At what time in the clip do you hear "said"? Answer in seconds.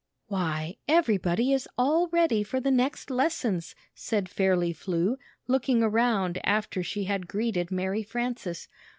3.93-4.29